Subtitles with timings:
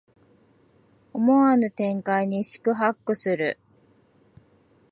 [1.13, 3.59] 思わぬ展開に四苦八苦する